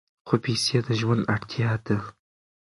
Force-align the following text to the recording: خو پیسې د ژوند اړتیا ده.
خو 0.27 0.35
پیسې 0.45 0.77
د 0.85 0.87
ژوند 0.99 1.23
اړتیا 1.35 1.71
ده. 1.85 1.97